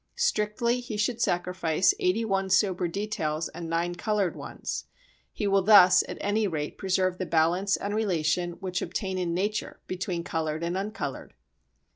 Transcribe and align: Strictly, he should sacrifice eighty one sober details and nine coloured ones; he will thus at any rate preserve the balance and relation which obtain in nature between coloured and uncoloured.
Strictly, 0.17 0.79
he 0.79 0.97
should 0.97 1.21
sacrifice 1.21 1.93
eighty 1.99 2.25
one 2.25 2.49
sober 2.49 2.87
details 2.87 3.49
and 3.49 3.69
nine 3.69 3.93
coloured 3.93 4.35
ones; 4.35 4.85
he 5.31 5.45
will 5.45 5.61
thus 5.61 6.03
at 6.09 6.17
any 6.19 6.47
rate 6.47 6.79
preserve 6.79 7.19
the 7.19 7.25
balance 7.27 7.77
and 7.77 7.93
relation 7.93 8.53
which 8.53 8.81
obtain 8.81 9.19
in 9.19 9.35
nature 9.35 9.79
between 9.85 10.23
coloured 10.23 10.63
and 10.63 10.75
uncoloured. 10.75 11.35